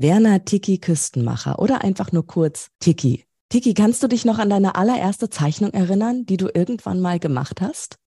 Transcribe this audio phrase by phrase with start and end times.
[0.00, 3.24] Werner Tiki Küstenmacher oder einfach nur kurz Tiki.
[3.48, 7.60] Tiki, kannst du dich noch an deine allererste Zeichnung erinnern, die du irgendwann mal gemacht
[7.60, 7.98] hast?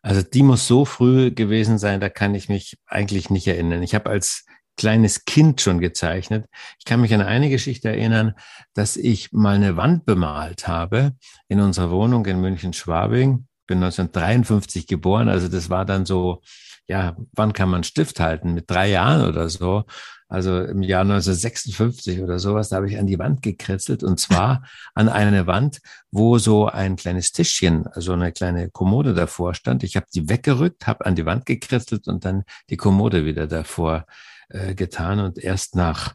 [0.00, 3.82] Also die muss so früh gewesen sein, da kann ich mich eigentlich nicht erinnern.
[3.82, 4.46] Ich habe als
[4.78, 6.46] kleines Kind schon gezeichnet.
[6.78, 8.34] Ich kann mich an eine Geschichte erinnern,
[8.72, 11.16] dass ich mal eine Wand bemalt habe
[11.48, 13.46] in unserer Wohnung in München-Schwabing.
[13.66, 16.40] Bin 1953 geboren, also das war dann so,
[16.88, 18.54] ja, wann kann man Stift halten?
[18.54, 19.84] Mit drei Jahren oder so.
[20.28, 24.64] Also im Jahr 1956 oder sowas, da habe ich an die Wand gekritzelt und zwar
[24.94, 29.84] an eine Wand, wo so ein kleines Tischchen, also eine kleine Kommode davor stand.
[29.84, 34.04] Ich habe die weggerückt, habe an die Wand gekritzelt und dann die Kommode wieder davor
[34.48, 36.14] äh, getan und erst nach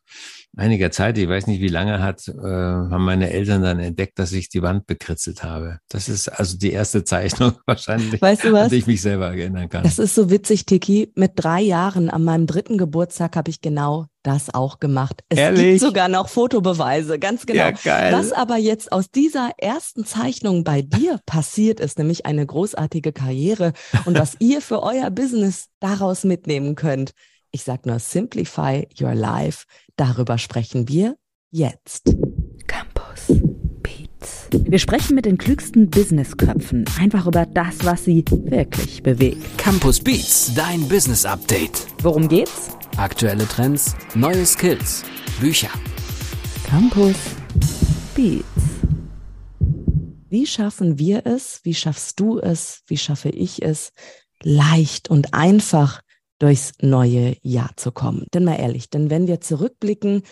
[0.56, 4.32] einiger Zeit, ich weiß nicht wie lange hat, äh, haben meine Eltern dann entdeckt, dass
[4.34, 5.80] ich die Wand bekritzelt habe.
[5.90, 8.64] Das ist also die erste Zeichnung wahrscheinlich, weißt du was?
[8.64, 9.84] an die ich mich selber erinnern kann.
[9.84, 11.12] Das ist so witzig, Tiki.
[11.16, 15.24] Mit drei Jahren an meinem dritten Geburtstag habe ich genau das auch gemacht.
[15.30, 15.80] Es Ehrlich?
[15.80, 17.60] gibt sogar noch Fotobeweise, ganz genau.
[17.60, 18.14] Ja, geil.
[18.14, 23.74] Was aber jetzt aus dieser ersten Zeichnung bei dir passiert ist, nämlich eine großartige Karriere
[24.06, 27.14] und was ihr für euer Business daraus mitnehmen könnt.
[27.54, 29.66] Ich sag nur Simplify Your Life.
[29.98, 31.18] Darüber sprechen wir
[31.50, 32.16] jetzt.
[32.66, 33.28] Campus
[33.84, 34.48] Beats.
[34.54, 39.58] Wir sprechen mit den klügsten Businessköpfen einfach über das, was sie wirklich bewegt.
[39.58, 41.88] Campus Beats, dein Business Update.
[42.02, 42.70] Worum geht's?
[42.96, 45.04] Aktuelle Trends, neue Skills,
[45.42, 45.72] Bücher.
[46.64, 47.18] Campus
[48.16, 48.46] Beats.
[50.30, 51.60] Wie schaffen wir es?
[51.64, 52.84] Wie schaffst du es?
[52.88, 53.92] Wie schaffe ich es?
[54.42, 56.02] Leicht und einfach
[56.42, 58.26] durchs neue Jahr zu kommen.
[58.34, 60.24] Denn mal ehrlich, denn wenn wir zurückblicken,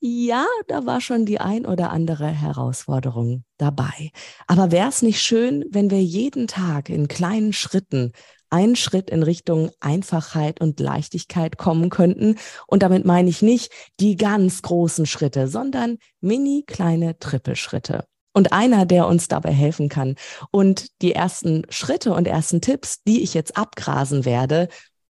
[0.00, 4.10] ja, da war schon die ein oder andere Herausforderung dabei.
[4.46, 8.12] Aber wäre es nicht schön, wenn wir jeden Tag in kleinen Schritten
[8.48, 12.36] einen Schritt in Richtung Einfachheit und Leichtigkeit kommen könnten.
[12.66, 18.04] Und damit meine ich nicht die ganz großen Schritte, sondern mini kleine Trippelschritte.
[18.32, 20.14] Und einer, der uns dabei helfen kann
[20.52, 24.68] und die ersten Schritte und ersten Tipps, die ich jetzt abgrasen werde,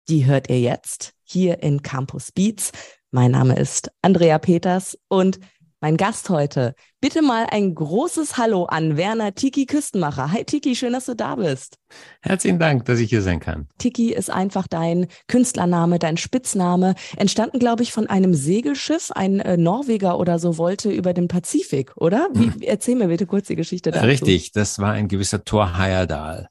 [0.09, 2.73] die hört ihr jetzt hier in Campus Beats.
[3.11, 5.39] Mein Name ist Andrea Peters und
[5.81, 6.75] mein Gast heute.
[7.01, 10.33] Bitte mal ein großes Hallo an Werner Tiki Küstenmacher.
[10.33, 11.77] Hi Tiki, schön, dass du da bist.
[12.21, 13.69] Herzlichen Dank, dass ich hier sein kann.
[13.79, 16.97] Tiki ist einfach dein Künstlername, dein Spitzname.
[17.17, 19.13] Entstanden, glaube ich, von einem Segelschiff.
[19.13, 22.29] Ein äh, Norweger oder so wollte über den Pazifik, oder?
[22.33, 22.51] Wie.
[22.67, 24.07] Erzähl mir bitte kurz die Geschichte dazu.
[24.07, 26.49] Richtig, das war ein gewisser Thor Heyerdahl.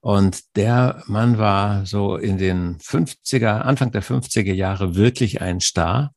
[0.00, 6.14] Und der Mann war so in den 50er, Anfang der 50er Jahre wirklich ein Star,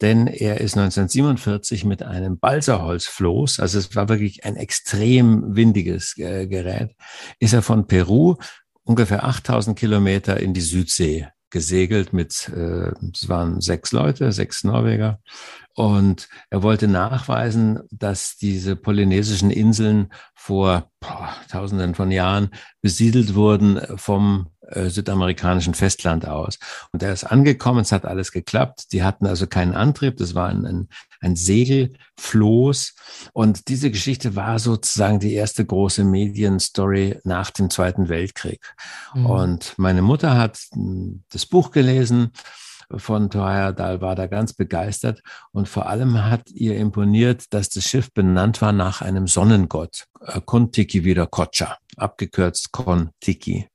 [0.00, 6.46] denn er ist 1947 mit einem Balsaholzfloß, also es war wirklich ein extrem windiges äh,
[6.46, 6.94] Gerät,
[7.40, 8.36] ist er von Peru
[8.84, 15.20] ungefähr 8000 Kilometer in die Südsee gesegelt mit, äh, es waren sechs Leute, sechs Norweger.
[15.74, 23.80] Und er wollte nachweisen, dass diese polynesischen Inseln vor boah, tausenden von Jahren besiedelt wurden
[23.96, 26.58] vom äh, südamerikanischen Festland aus.
[26.92, 28.92] Und er ist angekommen, es hat alles geklappt.
[28.92, 30.88] Die hatten also keinen Antrieb, das war ein, ein,
[31.20, 32.94] ein Segelfloß.
[33.32, 38.74] Und diese Geschichte war sozusagen die erste große Medienstory nach dem Zweiten Weltkrieg.
[39.14, 39.26] Mhm.
[39.26, 42.30] Und meine Mutter hat hm, das Buch gelesen
[42.96, 45.22] von Thor Dahl war da ganz begeistert
[45.52, 50.40] und vor allem hat ihr imponiert, dass das Schiff benannt war nach einem Sonnengott, äh,
[50.44, 53.68] Kontiki wieder Kocha, abgekürzt Kontiki.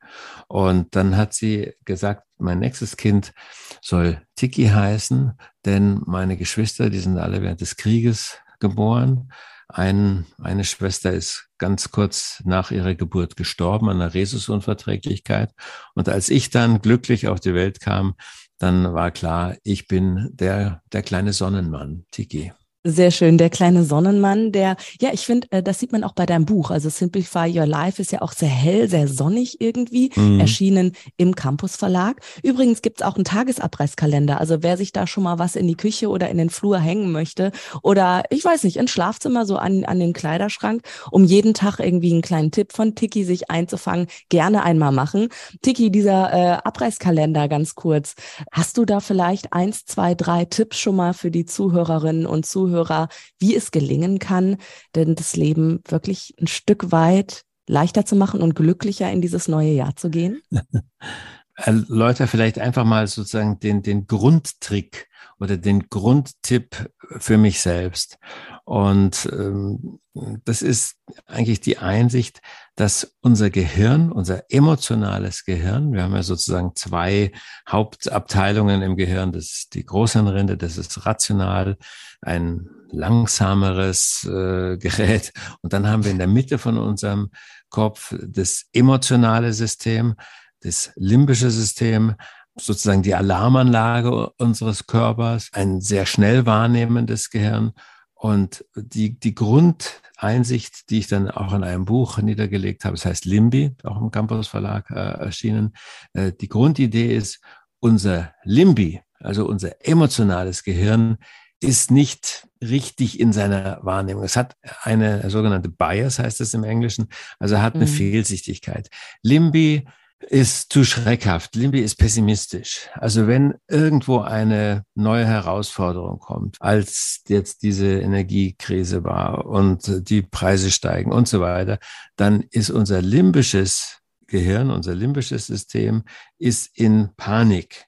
[0.48, 3.34] Und dann hat sie gesagt, mein nächstes Kind
[3.82, 5.34] soll Tiki heißen,
[5.66, 9.32] denn meine Geschwister, die sind alle während des Krieges geboren.
[9.68, 15.52] Ein, eine Schwester ist ganz kurz nach ihrer Geburt gestorben an einer Rhesusunverträglichkeit.
[15.94, 18.16] Und als ich dann glücklich auf die Welt kam,
[18.60, 22.54] dann war klar, ich bin der, der kleine Sonnenmann, Tiki.
[22.86, 26.26] Sehr schön, der kleine Sonnenmann, der, ja, ich finde, äh, das sieht man auch bei
[26.26, 26.72] deinem Buch.
[26.72, 30.40] Also Simplify Your Life ist ja auch sehr hell, sehr sonnig irgendwie, mhm.
[30.40, 32.22] erschienen im Campus Verlag.
[32.42, 34.40] Übrigens gibt's auch einen Tagesabreißkalender.
[34.40, 37.12] Also wer sich da schon mal was in die Küche oder in den Flur hängen
[37.12, 37.52] möchte
[37.84, 42.14] oder ich weiß nicht, ins Schlafzimmer so an, an den Kleiderschrank, um jeden Tag irgendwie
[42.14, 45.28] einen kleinen Tipp von Tiki sich einzufangen, gerne einmal machen.
[45.62, 48.16] Tiki, dieser äh, Abreißkalender ganz kurz.
[48.54, 52.69] Hast du da vielleicht eins, zwei, drei Tipps schon mal für die Zuhörerinnen und Zuhörer?
[52.70, 54.58] Zuhörer, wie es gelingen kann,
[54.96, 59.72] denn das Leben wirklich ein Stück weit leichter zu machen und glücklicher in dieses neue
[59.72, 60.42] Jahr zu gehen?
[61.66, 65.08] erläutere vielleicht einfach mal sozusagen den, den Grundtrick
[65.40, 68.18] oder den Grundtipp für mich selbst.
[68.66, 70.00] Und ähm,
[70.46, 72.42] das ist eigentlich die Einsicht,
[72.76, 77.32] dass unser Gehirn, unser emotionales Gehirn, wir haben ja sozusagen zwei
[77.68, 81.78] Hauptabteilungen im Gehirn, das ist die Großhirnrinde, das ist rational,
[82.22, 85.32] ein langsameres äh, Gerät.
[85.62, 87.30] Und dann haben wir in der Mitte von unserem
[87.70, 90.16] Kopf das emotionale System,
[90.62, 92.16] das limbische System,
[92.58, 97.72] sozusagen die Alarmanlage unseres Körpers, ein sehr schnell wahrnehmendes Gehirn.
[98.14, 103.26] Und die, die Grundeinsicht, die ich dann auch in einem Buch niedergelegt habe, das heißt
[103.26, 105.74] Limbi, auch im Campus Verlag äh, erschienen,
[106.14, 107.40] äh, die Grundidee ist,
[107.80, 111.18] unser Limbi, also unser emotionales Gehirn,
[111.62, 114.24] ist nicht richtig in seiner Wahrnehmung.
[114.24, 117.08] Es hat eine sogenannte Bias, heißt es im Englischen,
[117.38, 117.90] also hat eine mhm.
[117.90, 118.90] Fehlsichtigkeit.
[119.24, 119.86] Limbi
[120.28, 121.56] ist zu schreckhaft.
[121.56, 122.90] Limbi ist pessimistisch.
[122.94, 130.72] Also wenn irgendwo eine neue Herausforderung kommt, als jetzt diese Energiekrise war und die Preise
[130.72, 131.80] steigen und so weiter,
[132.16, 136.04] dann ist unser limbisches Gehirn, unser limbisches System
[136.38, 137.86] ist in Panik.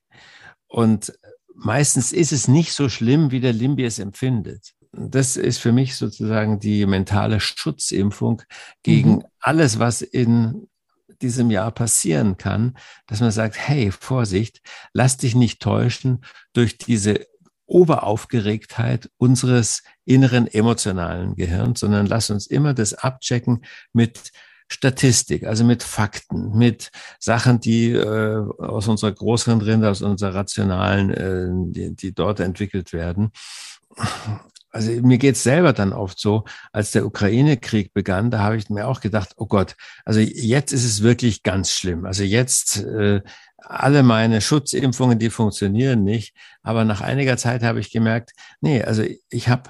[0.68, 1.14] Und
[1.54, 4.74] meistens ist es nicht so schlimm, wie der Limbi es empfindet.
[4.94, 8.42] Das ist für mich sozusagen die mentale Schutzimpfung
[8.84, 9.24] gegen mhm.
[9.40, 10.68] alles, was in
[11.22, 12.76] diesem Jahr passieren kann,
[13.08, 14.62] dass man sagt, hey, Vorsicht,
[14.94, 16.24] lass dich nicht täuschen
[16.54, 17.26] durch diese
[17.66, 23.64] Oberaufgeregtheit unseres inneren emotionalen Gehirns, sondern lass uns immer das abchecken
[23.94, 24.32] mit
[24.68, 31.72] Statistik, also mit Fakten, mit Sachen, die äh, aus unserer Großhirnrinde, aus unserer rationalen, äh,
[31.72, 33.32] die, die dort entwickelt werden
[34.72, 38.88] also mir geht's selber dann oft so, als der Ukraine-Krieg begann, da habe ich mir
[38.88, 39.76] auch gedacht, oh Gott,
[40.06, 42.06] also jetzt ist es wirklich ganz schlimm.
[42.06, 43.22] Also jetzt äh,
[43.58, 46.36] alle meine Schutzimpfungen, die funktionieren nicht.
[46.64, 48.32] Aber nach einiger Zeit habe ich gemerkt,
[48.62, 49.70] nee, also ich habe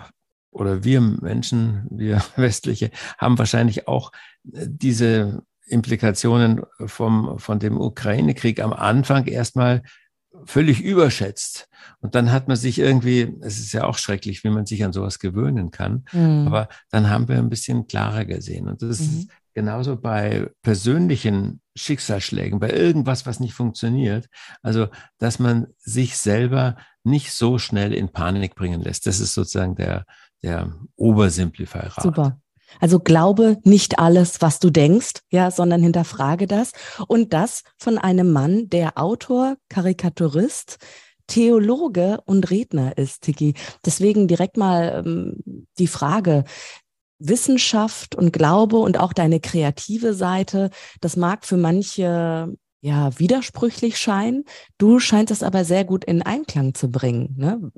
[0.52, 4.12] oder wir Menschen, wir Westliche, haben wahrscheinlich auch
[4.54, 9.84] äh, diese Implikationen vom, von dem Ukraine-Krieg am Anfang erstmal
[10.46, 11.68] völlig überschätzt.
[12.00, 14.94] Und dann hat man sich irgendwie, es ist ja auch schrecklich, wie man sich an
[14.94, 16.48] sowas gewöhnen kann, mhm.
[16.48, 18.68] aber dann haben wir ein bisschen klarer gesehen.
[18.68, 19.06] Und das mhm.
[19.06, 24.28] ist genauso bei persönlichen Schicksalsschlägen, bei irgendwas, was nicht funktioniert.
[24.62, 24.88] Also,
[25.18, 29.08] dass man sich selber nicht so schnell in Panik bringen lässt.
[29.08, 30.06] Das ist sozusagen der,
[30.44, 32.04] der Obersimplify-Rat.
[32.04, 32.40] Super.
[32.80, 36.72] Also glaube nicht alles, was du denkst, ja, sondern hinterfrage das.
[37.08, 40.78] Und das von einem Mann, der Autor, Karikaturist,
[41.28, 43.54] Theologe und Redner ist, Tiki.
[43.86, 45.38] Deswegen direkt mal ähm,
[45.78, 46.44] die Frage,
[47.20, 50.72] Wissenschaft und Glaube und auch deine kreative Seite,
[51.02, 54.44] das mag für manche ja widersprüchlich scheinen.
[54.78, 57.36] Du scheinst es aber sehr gut in Einklang zu bringen.
[57.38, 57.72] Ne?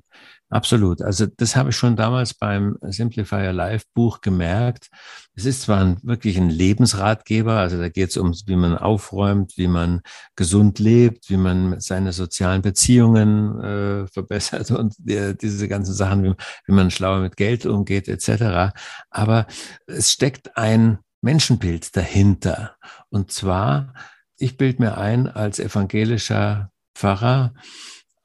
[0.53, 1.01] Absolut.
[1.01, 4.89] Also das habe ich schon damals beim Simplifier Live Buch gemerkt.
[5.33, 9.53] Es ist zwar ein, wirklich ein Lebensratgeber, also da geht es um, wie man aufräumt,
[9.57, 10.01] wie man
[10.35, 16.33] gesund lebt, wie man seine sozialen Beziehungen äh, verbessert und äh, diese ganzen Sachen, wie,
[16.67, 18.75] wie man schlauer mit Geld umgeht etc.
[19.09, 19.47] Aber
[19.87, 22.75] es steckt ein Menschenbild dahinter.
[23.09, 23.95] Und zwar,
[24.37, 27.55] ich bilde mir ein als evangelischer Pfarrer,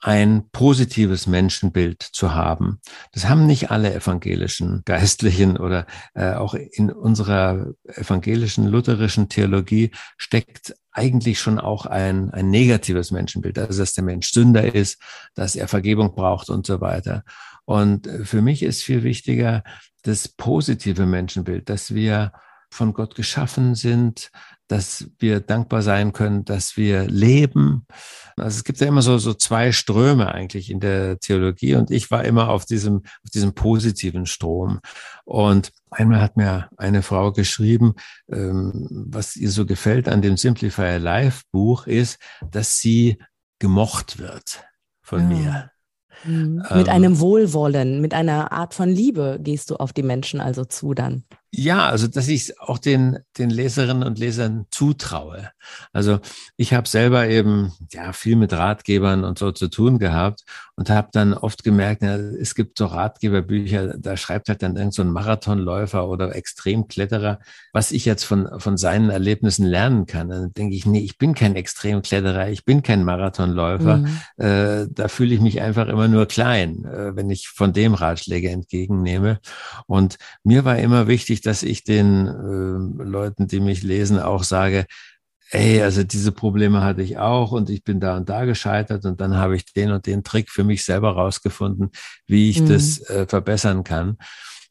[0.00, 2.80] ein positives Menschenbild zu haben.
[3.12, 10.74] Das haben nicht alle evangelischen Geistlichen oder äh, auch in unserer evangelischen lutherischen Theologie steckt
[10.92, 15.00] eigentlich schon auch ein, ein negatives Menschenbild, also dass der Mensch Sünder ist,
[15.34, 17.24] dass er Vergebung braucht und so weiter.
[17.64, 19.62] Und für mich ist viel wichtiger
[20.02, 22.32] das positive Menschenbild, dass wir
[22.70, 24.30] von Gott geschaffen sind,
[24.68, 27.86] dass wir dankbar sein können, dass wir leben.
[28.36, 32.10] Also es gibt ja immer so, so zwei Ströme eigentlich in der Theologie und ich
[32.10, 34.80] war immer auf diesem, auf diesem positiven Strom.
[35.24, 37.94] Und einmal hat mir eine Frau geschrieben,
[38.30, 42.18] ähm, was ihr so gefällt an dem Simplifier Live Buch ist,
[42.50, 43.18] dass sie
[43.58, 44.64] gemocht wird
[45.02, 45.36] von ja.
[45.36, 45.70] mir.
[46.24, 46.62] Mhm.
[46.68, 50.64] Ähm, mit einem Wohlwollen, mit einer Art von Liebe gehst du auf die Menschen also
[50.64, 51.24] zu dann.
[51.50, 55.50] Ja, also dass ich auch den, den Leserinnen und Lesern zutraue.
[55.92, 56.20] Also
[56.56, 60.44] ich habe selber eben ja viel mit Ratgebern und so zu tun gehabt
[60.76, 64.94] und habe dann oft gemerkt, ja, es gibt so Ratgeberbücher, da schreibt halt dann irgend
[64.94, 67.40] so ein Marathonläufer oder Extremkletterer,
[67.72, 70.28] was ich jetzt von, von seinen Erlebnissen lernen kann.
[70.28, 73.96] Dann denke ich, nee, ich bin kein Extremkletterer, ich bin kein Marathonläufer.
[73.98, 74.20] Mhm.
[74.36, 78.50] Äh, da fühle ich mich einfach immer nur klein, äh, wenn ich von dem Ratschläge
[78.50, 79.40] entgegennehme.
[79.86, 84.86] Und mir war immer wichtig, dass ich den äh, Leuten, die mich lesen, auch sage,
[85.50, 89.20] ey, also diese Probleme hatte ich auch und ich bin da und da gescheitert und
[89.20, 91.90] dann habe ich den und den Trick für mich selber rausgefunden,
[92.26, 92.68] wie ich mhm.
[92.68, 94.18] das äh, verbessern kann.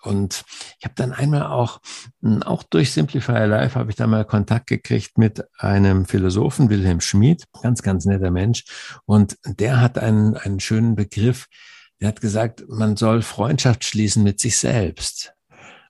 [0.04, 0.46] Und
[0.80, 1.80] ich habe dann einmal auch,
[2.22, 7.02] hm, auch durch Simplify Life habe ich da mal Kontakt gekriegt mit einem Philosophen, Wilhelm
[7.02, 8.64] Schmid, ganz, ganz netter Mensch.
[9.06, 11.48] Und der hat einen, einen schönen Begriff.
[12.00, 15.34] Der hat gesagt, man soll Freundschaft schließen mit sich selbst.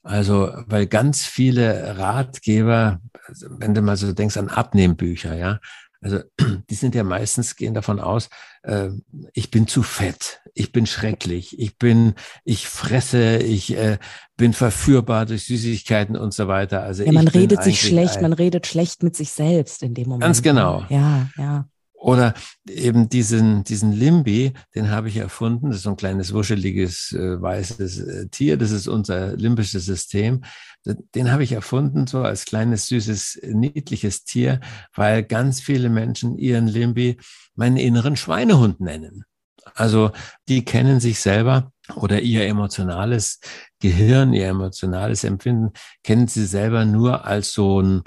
[0.08, 3.02] Also, weil ganz viele Ratgeber,
[3.50, 5.60] wenn du mal so denkst an Abnehmbücher, ja,
[6.02, 6.20] also
[6.70, 8.30] die sind ja meistens, gehen davon aus,
[8.64, 8.90] äh,
[9.34, 12.14] ich bin zu fett, ich bin schrecklich, ich bin,
[12.46, 13.98] ich fresse, ich äh,
[14.38, 16.84] bin verführbar durch Süßigkeiten und so weiter.
[16.84, 20.24] Also ja, man redet sich schlecht, man redet schlecht mit sich selbst in dem Moment.
[20.24, 20.86] Ganz genau.
[20.90, 21.68] Ja, ja.
[21.98, 22.36] Oder
[22.70, 25.70] eben diesen, diesen Limbi, den habe ich erfunden.
[25.70, 28.58] Das ist so ein kleines, wuscheliges, äh, weißes äh, Tier.
[28.58, 30.44] Das ist unser limbisches System.
[30.86, 34.60] Den habe ich erfunden, so als kleines, süßes, niedliches Tier,
[34.96, 37.18] weil ganz viele Menschen ihren Limbi
[37.56, 39.26] meinen inneren Schweinehund nennen.
[39.74, 40.12] Also
[40.48, 43.40] die kennen sich selber oder ihr emotionales
[43.80, 45.72] Gehirn, ihr emotionales Empfinden
[46.04, 48.04] kennen sie selber nur als so ein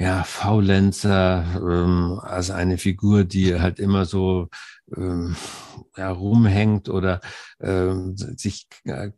[0.00, 4.48] ja, Faulenzer, ähm, als eine Figur, die halt immer so
[4.96, 5.36] ähm,
[5.94, 7.20] ja, rumhängt oder
[7.60, 8.66] ähm, sich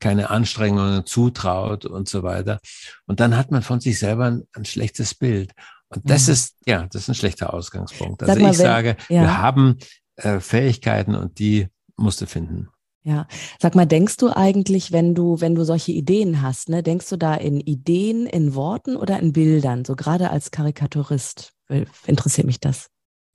[0.00, 2.58] keine Anstrengungen zutraut und so weiter.
[3.06, 5.52] Und dann hat man von sich selber ein, ein schlechtes Bild.
[5.86, 6.32] Und das mhm.
[6.32, 8.20] ist, ja, das ist ein schlechter Ausgangspunkt.
[8.24, 9.22] Also Sag mal, ich wenn, sage, ja.
[9.22, 9.78] wir haben
[10.16, 12.71] äh, Fähigkeiten und die musst du finden.
[13.04, 13.26] Ja,
[13.58, 17.16] sag mal, denkst du eigentlich, wenn du, wenn du solche Ideen hast, ne, denkst du
[17.16, 19.84] da in Ideen, in Worten oder in Bildern?
[19.84, 21.52] So gerade als Karikaturist
[22.06, 22.90] interessiert mich das.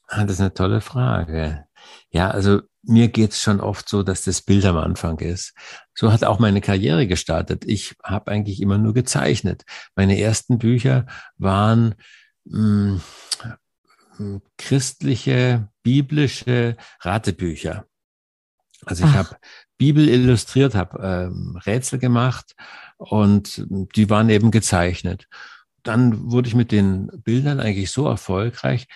[0.07, 1.65] Ah, das ist eine tolle Frage.
[2.12, 5.53] Ja, also mir geht's schon oft so, dass das Bild am Anfang ist.
[5.93, 7.65] So hat auch meine Karriere gestartet.
[7.65, 9.63] Ich habe eigentlich immer nur gezeichnet.
[9.95, 11.05] Meine ersten Bücher
[11.38, 11.95] waren
[12.45, 13.01] mh,
[14.15, 17.86] hm, christliche, biblische Ratebücher.
[18.86, 19.38] Also ich habe
[19.77, 22.55] Bibel illustriert, habe ähm, Rätsel gemacht
[22.98, 23.65] und
[23.96, 25.27] die waren eben gezeichnet.
[25.84, 28.88] Dann wurde ich mit den Bildern eigentlich so erfolgreich,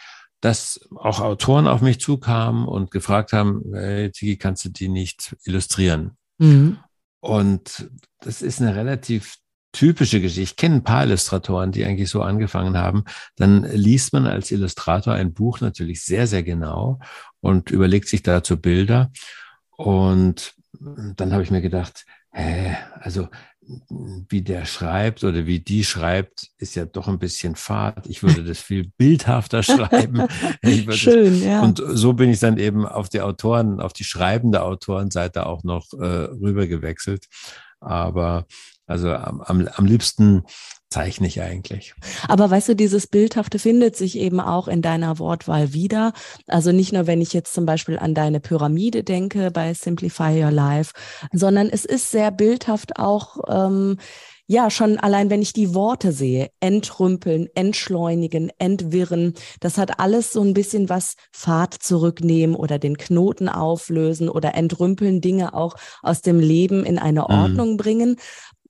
[0.42, 5.36] dass auch Autoren auf mich zukamen und gefragt haben, hey, Tigi, kannst du die nicht
[5.46, 6.18] illustrieren?
[6.40, 6.78] Mhm.
[7.20, 9.38] Und das ist eine relativ
[9.72, 10.42] typische Geschichte.
[10.42, 13.06] Ich kenne ein paar Illustratoren, die eigentlich so angefangen haben.
[13.38, 17.00] Dann liest man als Illustrator ein Buch natürlich sehr, sehr genau
[17.40, 19.12] und überlegt sich dazu Bilder.
[19.78, 23.28] Und dann habe ich mir gedacht, hä, also
[24.30, 28.08] wie der schreibt oder wie die schreibt, ist ja doch ein bisschen fad.
[28.08, 30.28] Ich würde das viel bildhafter schreiben.
[30.90, 31.62] Schön, das, ja.
[31.62, 35.94] Und so bin ich dann eben auf die Autoren, auf die schreibende Autorenseite auch noch
[35.94, 37.28] äh, rüber gewechselt.
[37.80, 38.46] Aber
[38.88, 40.44] also am, am, am liebsten
[40.90, 41.94] zeichne ich eigentlich.
[42.28, 46.12] Aber weißt du, dieses Bildhafte findet sich eben auch in deiner Wortwahl wieder.
[46.48, 50.52] Also nicht nur, wenn ich jetzt zum Beispiel an deine Pyramide denke bei Simplify Your
[50.52, 50.94] Life,
[51.32, 53.98] sondern es ist sehr bildhaft auch, ähm,
[54.52, 60.42] ja, schon allein, wenn ich die Worte sehe, entrümpeln, entschleunigen, entwirren, das hat alles so
[60.42, 66.42] ein bisschen was Fahrt zurücknehmen oder den Knoten auflösen oder entrümpeln, Dinge auch aus dem
[66.42, 67.28] Leben in eine mhm.
[67.28, 67.78] Ordnung mhm.
[67.78, 68.16] bringen.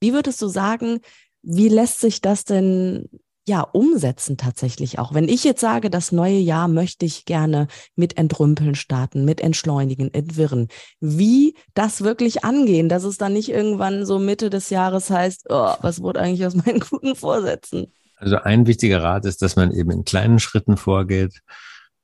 [0.02, 0.98] Wie würdest du sagen,
[1.42, 3.08] wie lässt sich das denn
[3.46, 5.14] ja umsetzen tatsächlich auch?
[5.14, 10.12] Wenn ich jetzt sage, das neue Jahr möchte ich gerne mit Entrümpeln starten, mit Entschleunigen,
[10.12, 10.66] Entwirren,
[10.98, 15.74] wie das wirklich angehen, dass es dann nicht irgendwann so Mitte des Jahres heißt, oh,
[15.80, 17.92] was wurde eigentlich aus meinen guten Vorsätzen?
[18.16, 21.42] Also ein wichtiger Rat ist, dass man eben in kleinen Schritten vorgeht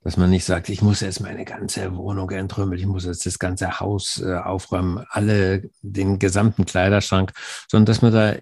[0.09, 3.38] dass man nicht sagt, ich muss jetzt meine ganze Wohnung entrümmeln, ich muss jetzt das
[3.38, 7.33] ganze Haus äh, aufräumen, alle, den gesamten Kleiderschrank,
[7.71, 8.35] sondern dass man da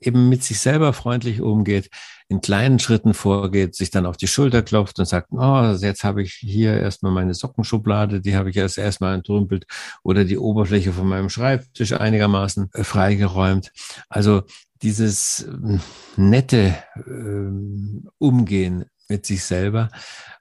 [0.00, 1.90] eben mit sich selber freundlich umgeht,
[2.28, 6.22] in kleinen Schritten vorgeht, sich dann auf die Schulter klopft und sagt, oh, jetzt habe
[6.22, 9.66] ich hier erstmal meine Sockenschublade, die habe ich erst erstmal entrümpelt
[10.02, 13.70] oder die Oberfläche von meinem Schreibtisch einigermaßen äh, freigeräumt.
[14.08, 14.44] Also
[14.80, 15.78] dieses äh,
[16.16, 19.90] nette äh, Umgehen mit sich selber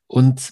[0.09, 0.51] und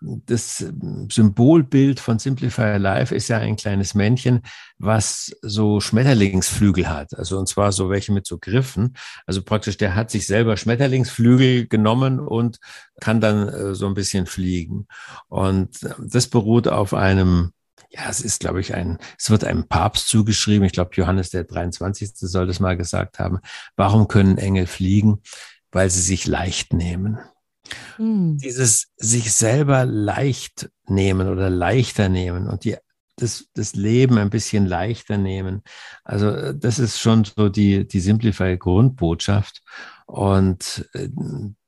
[0.00, 0.64] das
[1.10, 4.42] Symbolbild von Simplify Life ist ja ein kleines Männchen,
[4.78, 7.14] was so Schmetterlingsflügel hat.
[7.18, 8.94] Also und zwar so welche mit so Griffen.
[9.26, 12.58] Also praktisch, der hat sich selber Schmetterlingsflügel genommen und
[13.00, 14.86] kann dann äh, so ein bisschen fliegen.
[15.28, 17.52] Und das beruht auf einem
[17.90, 20.64] ja, es ist, glaube ich, ein, es wird einem Papst zugeschrieben.
[20.64, 22.10] Ich glaube, Johannes der 23.
[22.14, 23.38] soll das mal gesagt haben.
[23.76, 25.22] Warum können Engel fliegen?
[25.72, 27.18] Weil sie sich leicht nehmen.
[27.98, 28.38] Mhm.
[28.38, 32.76] Dieses sich selber leicht nehmen oder leichter nehmen und die,
[33.16, 35.62] das, das Leben ein bisschen leichter nehmen.
[36.04, 39.62] Also äh, das ist schon so die, die Simplify Grundbotschaft.
[40.06, 41.08] Und äh,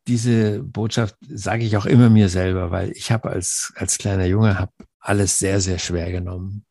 [0.07, 4.59] diese Botschaft sage ich auch immer mir selber, weil ich habe als, als kleiner Junge
[4.59, 6.65] hab alles sehr, sehr schwer genommen.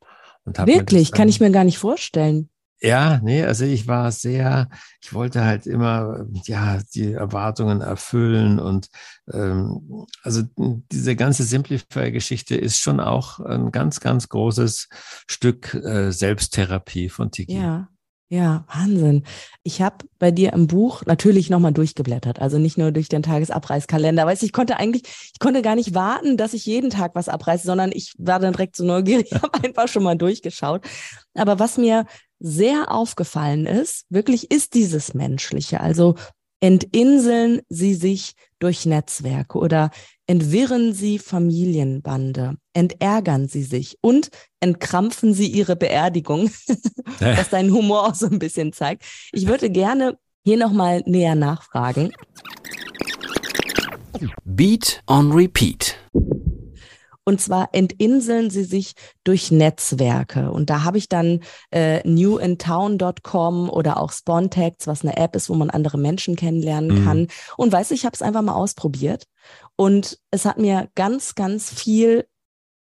[0.46, 1.12] Wirklich?
[1.12, 2.50] Kann ich mir gar nicht vorstellen.
[2.82, 4.70] Ja, nee, also ich war sehr,
[5.02, 8.90] ich wollte halt immer, ja, die Erwartungen erfüllen und
[9.34, 14.88] ähm, also diese ganze Simplify-Geschichte ist schon auch ein ganz, ganz großes
[15.28, 17.58] Stück äh, Selbsttherapie von Tiki.
[17.58, 17.90] Ja,
[18.32, 19.24] ja, Wahnsinn.
[19.64, 24.24] Ich habe bei dir im Buch natürlich nochmal durchgeblättert, also nicht nur durch den Tagesabreißkalender.
[24.24, 25.02] Weißt ich konnte eigentlich,
[25.34, 28.54] ich konnte gar nicht warten, dass ich jeden Tag was abreiße, sondern ich war dann
[28.54, 30.86] direkt so neugierig, habe einfach schon mal durchgeschaut.
[31.34, 32.06] Aber was mir
[32.40, 35.82] sehr aufgefallen ist, wirklich ist dieses Menschliche.
[35.82, 36.16] Also
[36.62, 39.92] entinseln Sie sich durch Netzwerke oder
[40.28, 44.30] entwirren Sie Familienbande, entärgern Sie sich und
[44.60, 46.52] entkrampfen Sie Ihre Beerdigung,
[47.20, 49.04] was deinen Humor auch so ein bisschen zeigt.
[49.32, 52.12] Ich würde gerne hier nochmal näher nachfragen.
[54.44, 55.96] Beat on Repeat.
[57.30, 58.94] Und zwar entinseln sie sich
[59.24, 60.50] durch Netzwerke.
[60.50, 65.54] Und da habe ich dann äh, newintown.com oder auch Spontex, was eine App ist, wo
[65.54, 67.06] man andere Menschen kennenlernen mhm.
[67.06, 67.28] kann.
[67.56, 69.26] Und weiß ich habe es einfach mal ausprobiert.
[69.76, 72.26] Und es hat mir ganz, ganz viel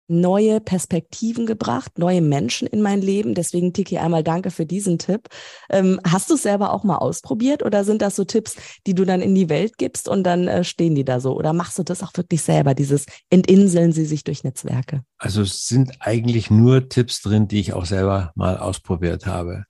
[0.08, 3.34] neue Perspektiven gebracht, neue Menschen in mein Leben.
[3.34, 5.28] Deswegen, Tiki, einmal danke für diesen Tipp.
[5.70, 9.06] Ähm, hast du es selber auch mal ausprobiert oder sind das so Tipps, die du
[9.06, 11.36] dann in die Welt gibst und dann äh, stehen die da so?
[11.36, 15.04] Oder machst du das auch wirklich selber, dieses Entinseln sie sich durch Netzwerke?
[15.18, 19.66] Also es sind eigentlich nur Tipps drin, die ich auch selber mal ausprobiert habe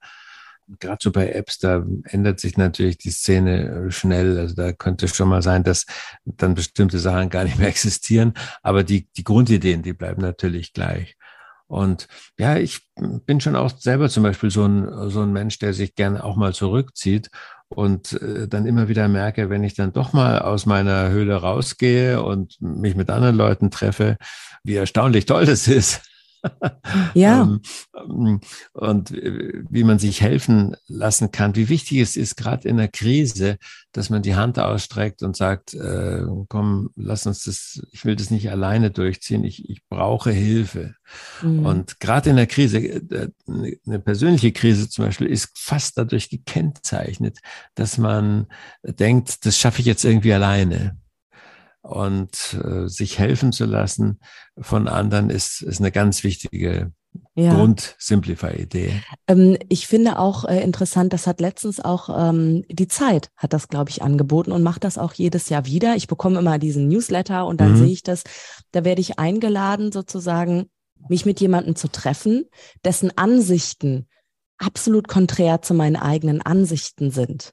[0.80, 4.38] gerade so bei Apps, da ändert sich natürlich die Szene äh, schnell.
[4.38, 5.86] Also da könnte es schon mal sein, dass
[6.24, 8.34] dann bestimmte Sachen gar nicht mehr existieren.
[8.62, 11.16] Aber die, die Grundideen, die bleiben natürlich gleich.
[11.66, 12.08] Und
[12.38, 15.94] ja, ich bin schon auch selber zum Beispiel so ein, so ein Mensch, der sich
[15.94, 17.30] gerne auch mal zurückzieht
[17.68, 22.22] und äh, dann immer wieder merke, wenn ich dann doch mal aus meiner Höhle rausgehe
[22.22, 24.16] und mich mit anderen Leuten treffe,
[24.64, 26.07] wie erstaunlich toll das ist.
[27.14, 27.42] Ja.
[27.94, 28.40] Ähm,
[28.72, 33.58] und wie man sich helfen lassen kann, wie wichtig es ist, gerade in der Krise,
[33.92, 38.30] dass man die Hand ausstreckt und sagt, äh, komm, lass uns das, ich will das
[38.30, 40.94] nicht alleine durchziehen, ich, ich brauche Hilfe.
[41.42, 41.66] Mhm.
[41.66, 47.38] Und gerade in der Krise, äh, eine persönliche Krise zum Beispiel, ist fast dadurch gekennzeichnet,
[47.74, 48.46] dass man
[48.82, 50.96] denkt, das schaffe ich jetzt irgendwie alleine
[51.82, 54.20] und äh, sich helfen zu lassen
[54.58, 56.92] von anderen ist, ist eine ganz wichtige
[57.34, 57.54] ja.
[57.54, 59.00] Grund-Simplify-Idee.
[59.26, 63.68] Ähm, ich finde auch äh, interessant, das hat letztens auch ähm, die Zeit, hat das,
[63.68, 65.96] glaube ich, angeboten und macht das auch jedes Jahr wieder.
[65.96, 67.76] Ich bekomme immer diesen Newsletter und dann mhm.
[67.76, 68.24] sehe ich das.
[68.72, 70.66] Da werde ich eingeladen, sozusagen,
[71.08, 72.46] mich mit jemandem zu treffen,
[72.84, 74.08] dessen Ansichten
[74.58, 77.52] absolut konträr zu meinen eigenen Ansichten sind.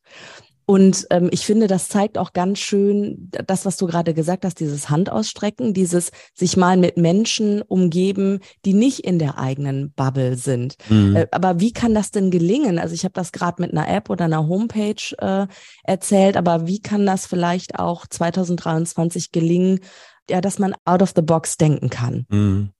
[0.66, 4.60] Und ähm, ich finde, das zeigt auch ganz schön das, was du gerade gesagt hast,
[4.60, 10.76] dieses Handausstrecken, dieses sich mal mit Menschen umgeben, die nicht in der eigenen Bubble sind.
[10.90, 11.16] Mhm.
[11.16, 12.80] Äh, aber wie kann das denn gelingen?
[12.80, 15.46] Also ich habe das gerade mit einer App oder einer Homepage äh,
[15.84, 19.82] erzählt, aber wie kann das vielleicht auch 2023 gelingen,
[20.30, 22.26] ja, dass man out of the box denken kann?
[22.30, 22.72] Mhm.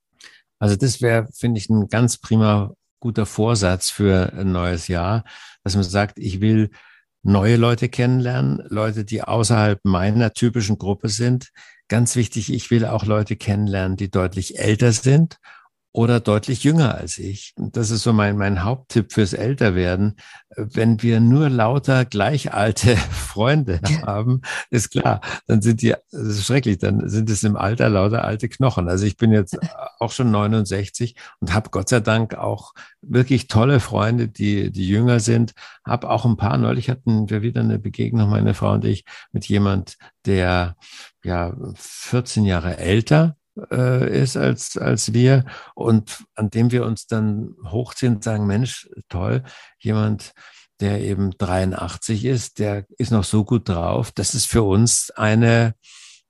[0.58, 5.24] Also das wäre, finde ich, ein ganz prima guter Vorsatz für ein neues Jahr,
[5.62, 6.70] dass man sagt, ich will
[7.26, 11.50] neue Leute kennenlernen, Leute, die außerhalb meiner typischen Gruppe sind.
[11.88, 15.38] Ganz wichtig, ich will auch Leute kennenlernen, die deutlich älter sind
[15.96, 17.54] oder deutlich jünger als ich.
[17.56, 20.16] Das ist so mein, mein Haupttipp fürs Älterwerden.
[20.54, 26.44] Wenn wir nur lauter gleich alte Freunde haben, ist klar, dann sind die, das ist
[26.44, 28.90] schrecklich, dann sind es im Alter lauter alte Knochen.
[28.90, 29.58] Also ich bin jetzt
[29.98, 35.18] auch schon 69 und habe Gott sei Dank auch wirklich tolle Freunde, die, die jünger
[35.18, 35.54] sind.
[35.82, 39.46] Habe auch ein paar, neulich hatten wir wieder eine Begegnung, meine Frau und ich, mit
[39.46, 40.76] jemand, der
[41.24, 43.38] ja 14 Jahre älter
[43.70, 48.88] äh, ist als, als wir und an dem wir uns dann hochziehen und sagen, Mensch,
[49.08, 49.42] toll,
[49.78, 50.32] jemand,
[50.80, 54.12] der eben 83 ist, der ist noch so gut drauf.
[54.12, 55.74] Das ist für uns eine,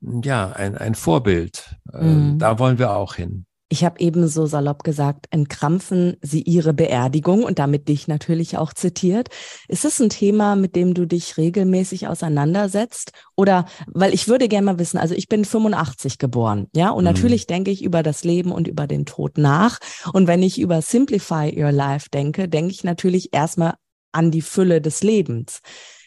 [0.01, 1.77] ja, ein, ein Vorbild.
[1.93, 2.39] Äh, mhm.
[2.39, 3.47] Da wollen wir auch hin.
[3.69, 8.73] Ich habe eben so salopp gesagt, entkrampfen Sie Ihre Beerdigung und damit dich natürlich auch
[8.73, 9.29] zitiert.
[9.67, 13.11] Ist es ein Thema, mit dem du dich regelmäßig auseinandersetzt?
[13.35, 17.11] Oder, weil ich würde gerne mal wissen, also ich bin 85 geboren, ja, und mhm.
[17.11, 19.81] natürlich denke ich über das Leben und über den Tod nach.
[20.13, 23.75] Und wenn ich über Simplify Your Life denke, denke ich natürlich erstmal
[24.13, 25.61] an die Fülle des Lebens.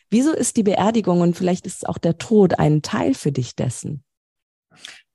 [0.09, 4.03] Wieso ist die Beerdigung und vielleicht ist auch der Tod ein Teil für dich dessen?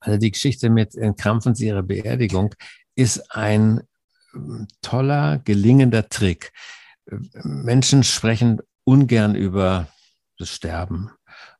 [0.04, 2.54] Also die Geschichte mit Entkrampfen Sie Ihre Beerdigung
[2.94, 3.80] ist ein
[4.34, 6.52] ähm, toller, gelingender Trick.
[7.42, 9.88] Menschen sprechen ungern über
[10.38, 11.10] das Sterben.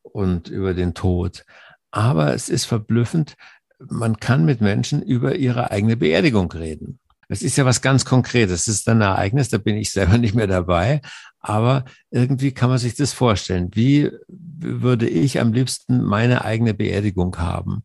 [0.03, 1.45] und über den Tod.
[1.91, 3.37] Aber es ist verblüffend,
[3.79, 7.01] man kann mit Menschen über ihre eigene Beerdigung reden.
[7.29, 8.69] Es ist ja was ganz Konkretes.
[8.69, 11.01] Es ist ein Ereignis, da bin ich selber nicht mehr dabei.
[11.41, 13.71] Aber irgendwie kann man sich das vorstellen.
[13.75, 17.85] Wie würde ich am liebsten meine eigene Beerdigung haben?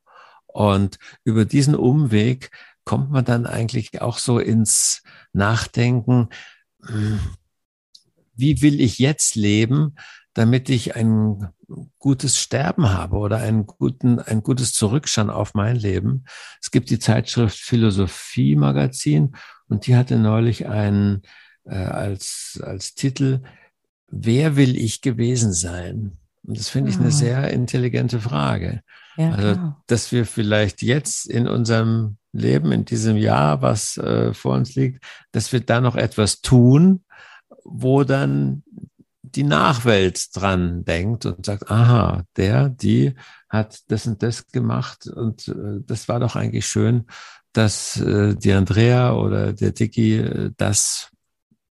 [0.60, 2.52] Und über diesen Umweg
[2.84, 6.28] kommt man dann eigentlich auch so ins Nachdenken,
[6.86, 7.22] hm,
[8.36, 9.96] wie will ich jetzt leben,
[10.34, 11.48] damit ich ein
[11.98, 16.26] gutes Sterben habe oder einen guten, ein gutes Zurückschauen auf mein Leben.
[16.62, 19.38] Es gibt die Zeitschrift Philosophie Magazin
[19.70, 21.22] und die hatte neulich einen
[21.64, 23.44] äh, als, als Titel,
[24.12, 26.18] Wer will ich gewesen sein?
[26.44, 27.12] Und das finde ich eine ah.
[27.12, 28.82] sehr intelligente Frage.
[29.20, 29.84] Ja, also, klar.
[29.88, 35.04] dass wir vielleicht jetzt in unserem Leben, in diesem Jahr, was äh, vor uns liegt,
[35.34, 37.04] dass wir da noch etwas tun,
[37.66, 38.64] wo dann
[39.22, 43.14] die Nachwelt dran denkt und sagt, aha, der, die
[43.50, 47.06] hat das und das gemacht und äh, das war doch eigentlich schön,
[47.52, 51.12] dass äh, die Andrea oder der Dicky äh, das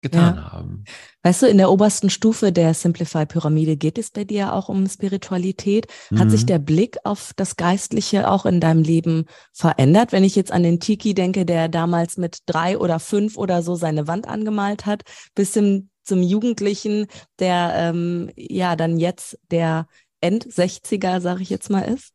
[0.02, 0.52] getan ja.
[0.52, 0.84] haben.
[1.24, 5.88] Weißt du, in der obersten Stufe der Simplify-Pyramide geht es bei dir auch um Spiritualität.
[6.16, 6.30] Hat mhm.
[6.30, 10.12] sich der Blick auf das Geistliche auch in deinem Leben verändert?
[10.12, 13.76] Wenn ich jetzt an den Tiki denke, der damals mit drei oder fünf oder so
[13.76, 15.04] seine Wand angemalt hat,
[15.36, 17.08] bis zum, zum Jugendlichen,
[17.40, 19.88] der ähm, ja dann jetzt der
[20.22, 22.12] End-60er, sage ich jetzt mal, ist?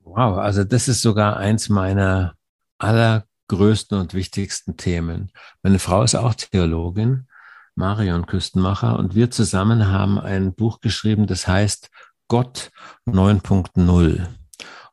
[0.00, 2.34] Wow, also das ist sogar eins meiner
[2.78, 5.30] aller größten und wichtigsten Themen.
[5.62, 7.26] Meine Frau ist auch Theologin,
[7.74, 11.90] Marion Küstenmacher, und wir zusammen haben ein Buch geschrieben, das heißt
[12.28, 12.70] Gott
[13.06, 14.26] 9.0.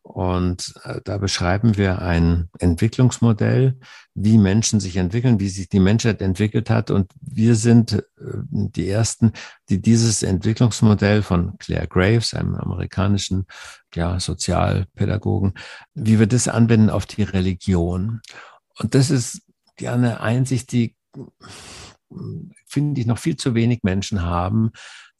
[0.09, 3.79] Und äh, da beschreiben wir ein Entwicklungsmodell,
[4.15, 6.89] wie Menschen sich entwickeln, wie sich die Menschheit entwickelt hat.
[6.89, 9.33] Und wir sind äh, die Ersten,
[9.69, 13.45] die dieses Entwicklungsmodell von Claire Graves, einem amerikanischen
[13.93, 15.53] ja, Sozialpädagogen,
[15.93, 18.21] wie wir das anwenden auf die Religion.
[18.79, 19.43] Und das ist
[19.79, 20.95] ja eine Einsicht, die,
[22.65, 24.71] finde ich, noch viel zu wenig Menschen haben,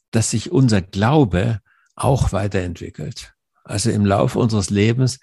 [0.10, 1.60] dass sich unser Glaube
[1.96, 3.36] auch weiterentwickelt.
[3.70, 5.20] Also im Laufe unseres Lebens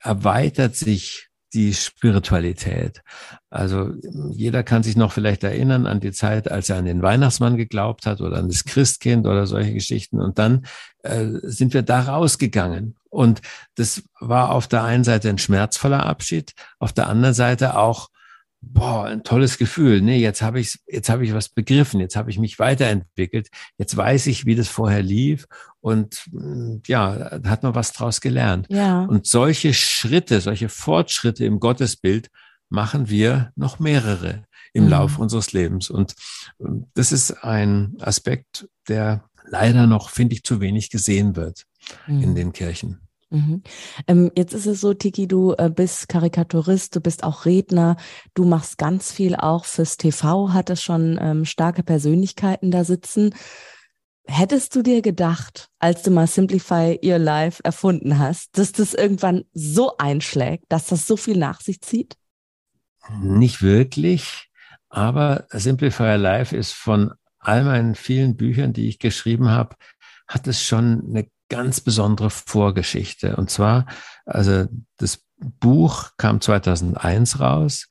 [0.00, 3.02] erweitert sich die Spiritualität.
[3.50, 3.92] Also
[4.30, 8.06] jeder kann sich noch vielleicht erinnern an die Zeit, als er an den Weihnachtsmann geglaubt
[8.06, 10.20] hat oder an das Christkind oder solche Geschichten.
[10.20, 10.66] Und dann
[11.02, 12.94] äh, sind wir da rausgegangen.
[13.10, 13.40] Und
[13.74, 18.10] das war auf der einen Seite ein schmerzvoller Abschied, auf der anderen Seite auch
[18.72, 20.00] boah, ein tolles Gefühl.
[20.00, 23.48] Nee, jetzt habe ich jetzt habe ich was begriffen, jetzt habe ich mich weiterentwickelt,
[23.78, 25.46] jetzt weiß ich, wie das vorher lief
[25.80, 28.66] und mm, ja, hat man was draus gelernt.
[28.68, 29.02] Ja.
[29.04, 32.30] Und solche Schritte, solche Fortschritte im Gottesbild
[32.68, 34.90] machen wir noch mehrere im mhm.
[34.90, 36.14] Lauf unseres Lebens und
[36.94, 41.64] das ist ein Aspekt, der leider noch, finde ich, zu wenig gesehen wird
[42.06, 42.22] mhm.
[42.22, 43.05] in den Kirchen.
[43.30, 43.62] Mhm.
[44.06, 47.96] Ähm, jetzt ist es so, Tiki, du äh, bist Karikaturist, du bist auch Redner,
[48.34, 53.34] du machst ganz viel auch fürs TV, hattest schon ähm, starke Persönlichkeiten da sitzen.
[54.28, 59.44] Hättest du dir gedacht, als du mal Simplify Your Life erfunden hast, dass das irgendwann
[59.52, 62.16] so einschlägt, dass das so viel nach sich zieht?
[63.20, 64.50] Nicht wirklich,
[64.88, 69.76] aber Simplify Your Life ist von all meinen vielen Büchern, die ich geschrieben habe,
[70.26, 73.36] hat es schon eine ganz besondere Vorgeschichte.
[73.36, 73.86] Und zwar,
[74.24, 77.88] also das Buch kam 2001 raus.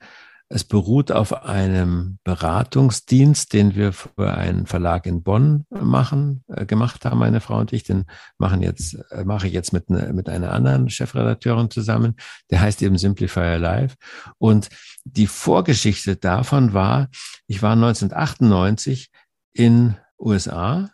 [0.48, 7.04] Es beruht auf einem Beratungsdienst, den wir für einen Verlag in Bonn machen, äh, gemacht
[7.04, 7.84] haben, meine Frau und ich.
[7.84, 8.06] Den
[8.38, 12.16] machen jetzt, äh, mache ich jetzt mit, ne, mit einer anderen Chefredakteurin zusammen.
[12.52, 13.96] Der heißt eben Simplifier Live.
[14.38, 14.70] Und
[15.04, 17.10] die Vorgeschichte davon war,
[17.48, 19.10] ich war 1998
[19.54, 20.90] in USA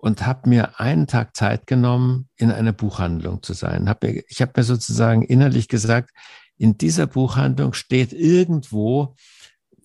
[0.00, 3.88] und habe mir einen Tag Zeit genommen, in einer Buchhandlung zu sein.
[3.88, 6.10] Hab mir, ich habe mir sozusagen innerlich gesagt,
[6.56, 9.14] in dieser Buchhandlung steht irgendwo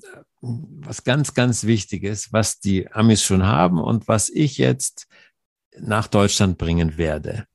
[0.01, 0.08] äh,
[0.41, 5.08] was ganz, ganz Wichtiges, was die Amis schon haben und was ich jetzt
[5.78, 7.45] nach Deutschland bringen werde.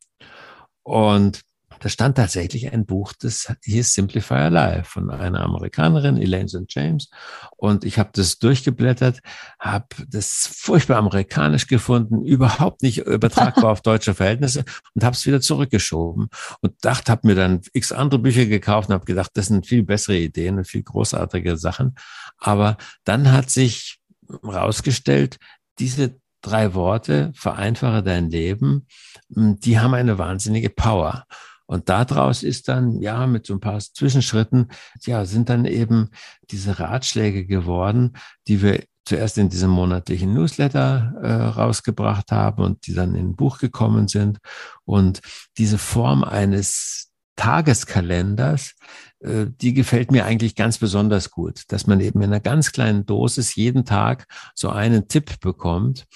[0.83, 1.41] Und
[1.81, 6.67] da stand tatsächlich ein Buch, das hieß Simplify Your Life von einer Amerikanerin, Elaine St.
[6.69, 7.09] James.
[7.57, 9.21] Und ich habe das durchgeblättert,
[9.59, 14.65] habe das furchtbar amerikanisch gefunden, überhaupt nicht übertragbar auf deutsche Verhältnisse
[14.95, 16.29] und habe es wieder zurückgeschoben
[16.61, 19.83] und dachte, habe mir dann x andere Bücher gekauft und habe gedacht, das sind viel
[19.83, 21.95] bessere Ideen und viel großartige Sachen.
[22.37, 24.01] Aber dann hat sich
[24.43, 25.39] herausgestellt,
[25.79, 28.87] diese drei Worte, vereinfache dein Leben,
[29.29, 31.25] die haben eine wahnsinnige Power.
[31.71, 36.11] Und daraus ist dann, ja, mit so ein paar Zwischenschritten, ja, sind dann eben
[36.51, 38.15] diese Ratschläge geworden,
[38.49, 43.37] die wir zuerst in diesem monatlichen Newsletter äh, rausgebracht haben und die dann in ein
[43.37, 44.39] Buch gekommen sind.
[44.85, 45.21] Und
[45.59, 48.75] diese Form eines Tageskalenders,
[49.21, 53.07] äh, die gefällt mir eigentlich ganz besonders gut, dass man eben in einer ganz kleinen
[53.07, 56.07] Dosis jeden Tag so einen Tipp bekommt.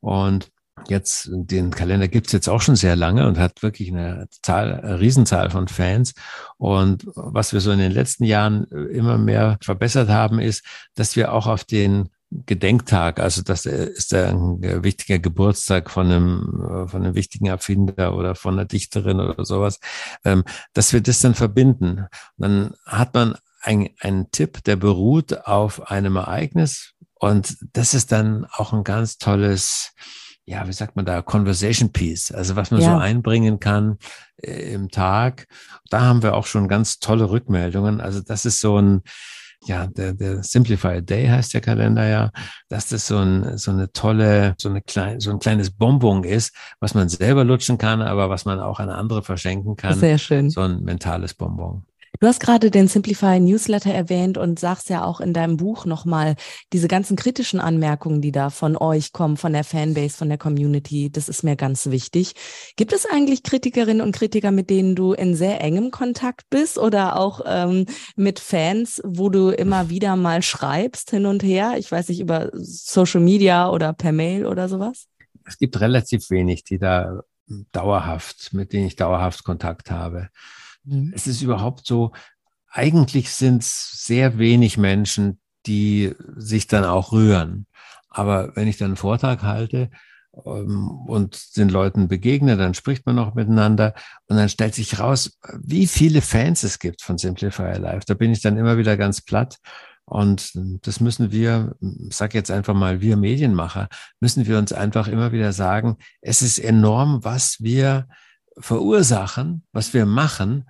[0.00, 0.50] Und
[0.88, 5.00] jetzt, den Kalender gibt's jetzt auch schon sehr lange und hat wirklich eine Zahl, eine
[5.00, 6.14] Riesenzahl von Fans.
[6.56, 10.64] Und was wir so in den letzten Jahren immer mehr verbessert haben, ist,
[10.94, 17.02] dass wir auch auf den Gedenktag, also das ist ein wichtiger Geburtstag von einem, von
[17.02, 19.80] einem wichtigen Erfinder oder von einer Dichterin oder sowas,
[20.24, 22.06] ähm, dass wir das dann verbinden.
[22.36, 28.46] dann hat man ein, einen Tipp, der beruht auf einem Ereignis und das ist dann
[28.52, 29.94] auch ein ganz tolles,
[30.48, 32.92] ja, wie sagt man da, Conversation Piece, also was man ja.
[32.92, 33.98] so einbringen kann
[34.42, 35.46] äh, im Tag.
[35.90, 38.00] Da haben wir auch schon ganz tolle Rückmeldungen.
[38.00, 39.02] Also das ist so ein,
[39.66, 42.30] ja, der, der Simplify Day heißt der Kalender ja,
[42.70, 46.54] dass das so, ein, so eine tolle, so, eine klein, so ein kleines Bonbon ist,
[46.80, 49.98] was man selber lutschen kann, aber was man auch an andere verschenken kann.
[49.98, 50.48] Sehr schön.
[50.48, 51.84] So ein mentales Bonbon.
[52.20, 56.34] Du hast gerade den Simplify Newsletter erwähnt und sagst ja auch in deinem Buch nochmal
[56.72, 61.10] diese ganzen kritischen Anmerkungen, die da von euch kommen, von der Fanbase, von der Community.
[61.10, 62.34] Das ist mir ganz wichtig.
[62.76, 67.20] Gibt es eigentlich Kritikerinnen und Kritiker, mit denen du in sehr engem Kontakt bist oder
[67.20, 71.74] auch ähm, mit Fans, wo du immer wieder mal schreibst hin und her?
[71.78, 75.06] Ich weiß nicht, über Social Media oder per Mail oder sowas?
[75.44, 77.20] Es gibt relativ wenig, die da
[77.72, 80.28] dauerhaft, mit denen ich dauerhaft Kontakt habe.
[80.88, 81.12] Mhm.
[81.14, 82.12] Es ist überhaupt so,
[82.70, 87.66] eigentlich sind es sehr wenig Menschen, die sich dann auch rühren.
[88.08, 89.90] Aber wenn ich dann einen Vortrag halte
[90.44, 93.94] ähm, und den Leuten begegne, dann spricht man noch miteinander
[94.26, 98.02] und dann stellt sich raus, wie viele Fans es gibt von Simplify Life.
[98.06, 99.58] Da bin ich dann immer wieder ganz platt.
[100.04, 100.52] Und
[100.86, 101.76] das müssen wir,
[102.08, 103.88] sag jetzt einfach mal, wir Medienmacher,
[104.20, 108.08] müssen wir uns einfach immer wieder sagen, es ist enorm, was wir
[108.60, 110.64] verursachen, was wir machen,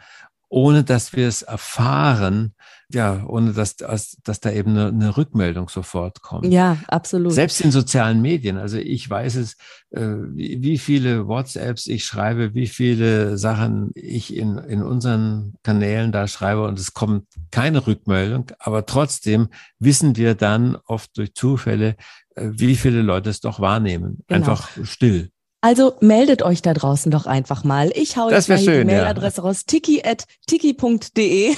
[0.49, 2.55] ohne dass wir es erfahren,
[2.91, 6.47] ja, ohne dass, dass, dass da eben eine, eine, Rückmeldung sofort kommt.
[6.47, 7.33] Ja, absolut.
[7.33, 8.57] Selbst in sozialen Medien.
[8.57, 9.57] Also ich weiß es,
[9.91, 16.13] äh, wie, wie viele WhatsApps ich schreibe, wie viele Sachen ich in, in unseren Kanälen
[16.13, 18.47] da schreibe und es kommt keine Rückmeldung.
[18.59, 19.49] Aber trotzdem
[19.79, 21.95] wissen wir dann oft durch Zufälle,
[22.37, 24.21] äh, wie viele Leute es doch wahrnehmen.
[24.29, 24.39] Genau.
[24.39, 25.31] Einfach still.
[25.61, 27.91] Also meldet euch da draußen doch einfach mal.
[27.97, 29.43] Ich hau jetzt mal schön, die Mailadresse ja.
[29.43, 31.53] raus, tiki.tiki.de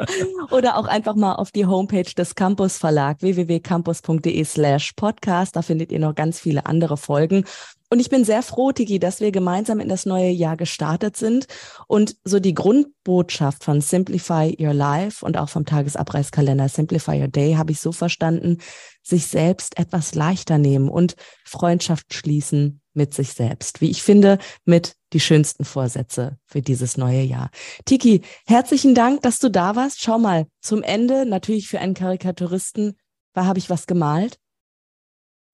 [0.50, 5.54] oder auch einfach mal auf die Homepage des Campus Verlag www.campus.de slash podcast.
[5.54, 7.44] Da findet ihr noch ganz viele andere Folgen.
[7.90, 11.46] Und ich bin sehr froh, Tiki, dass wir gemeinsam in das neue Jahr gestartet sind
[11.88, 17.54] und so die Grundbotschaft von Simplify Your Life und auch vom Tagesabreißkalender Simplify Your Day
[17.54, 18.58] habe ich so verstanden,
[19.02, 23.80] sich selbst etwas leichter nehmen und Freundschaft schließen mit sich selbst.
[23.80, 27.50] Wie ich finde, mit die schönsten Vorsätze für dieses neue Jahr.
[27.86, 30.02] Tiki, herzlichen Dank, dass du da warst.
[30.02, 32.98] Schau mal, zum Ende natürlich für einen Karikaturisten,
[33.32, 34.38] war habe ich was gemalt?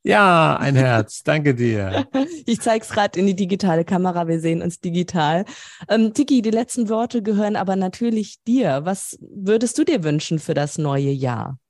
[0.03, 1.23] Ja, ein Herz.
[1.25, 2.09] Danke dir.
[2.47, 4.27] Ich zeig's gerade in die digitale Kamera.
[4.27, 5.45] Wir sehen uns digital.
[5.89, 8.81] Ähm, Tiki, die letzten Worte gehören aber natürlich dir.
[8.83, 11.61] Was würdest du dir wünschen für das neue Jahr?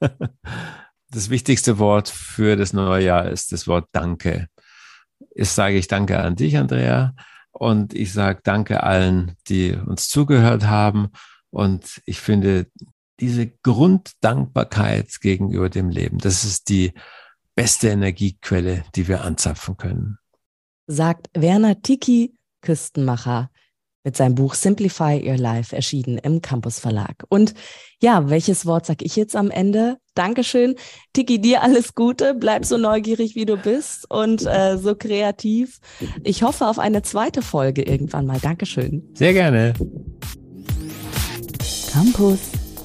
[1.10, 4.48] Das wichtigste Wort für das neue Jahr ist das Wort Danke.
[5.34, 7.14] Ich sage ich Danke an dich, Andrea.
[7.50, 11.10] Und ich sage Danke allen, die uns zugehört haben.
[11.50, 12.66] Und ich finde,
[13.20, 16.92] diese Grunddankbarkeit gegenüber dem Leben, das ist die
[17.54, 20.18] beste Energiequelle, die wir anzapfen können.
[20.86, 23.50] Sagt Werner Tiki, Küstenmacher,
[24.04, 27.24] mit seinem Buch Simplify Your Life erschienen im Campus Verlag.
[27.28, 27.54] Und
[28.00, 29.96] ja, welches Wort sag ich jetzt am Ende?
[30.14, 30.76] Dankeschön.
[31.12, 32.34] Tiki, dir alles Gute.
[32.34, 35.80] Bleib so neugierig, wie du bist und äh, so kreativ.
[36.22, 38.38] Ich hoffe auf eine zweite Folge irgendwann mal.
[38.38, 39.10] Dankeschön.
[39.14, 39.74] Sehr gerne.
[41.90, 42.38] Campus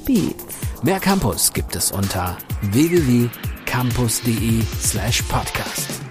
[0.05, 0.55] Beats.
[0.81, 2.37] Mehr Campus gibt es unter
[2.71, 3.29] www
[3.69, 6.08] campus.de slash podcast.